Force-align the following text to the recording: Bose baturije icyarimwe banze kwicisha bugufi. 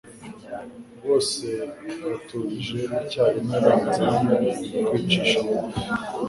Bose 1.05 1.47
baturije 2.03 2.79
icyarimwe 2.99 3.55
banze 3.65 4.03
kwicisha 4.87 5.37
bugufi. 5.45 5.81